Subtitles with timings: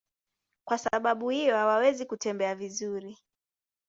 [0.67, 3.17] Kwa sababu hiyo hawawezi kutembea vizuri.